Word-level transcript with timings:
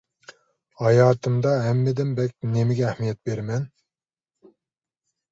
ھاياتىمدا 0.83 1.51
ھەممىدىن 1.65 2.15
بەك 2.19 2.33
نېمىگە 2.55 2.87
ئەھمىيەت 2.93 3.19
بېرىمەن؟ 3.31 3.69